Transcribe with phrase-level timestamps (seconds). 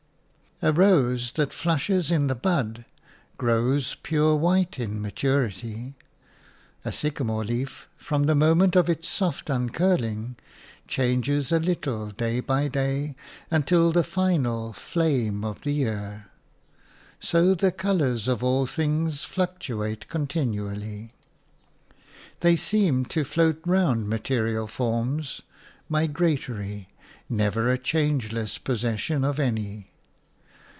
[0.63, 2.85] A ROSE that flushes in the bud
[3.35, 5.95] grows pure white in maturity;
[6.85, 10.35] a sycamore leaf, from the moment of its soft uncurling,
[10.87, 13.15] changes a little day by day
[13.49, 16.27] until the final flame of the year;
[17.19, 21.09] so the colours of all things fluctuate continually.
[22.41, 25.41] They seem to float round material forms,
[25.89, 26.87] migratory,
[27.27, 29.87] never a changeless possession of any.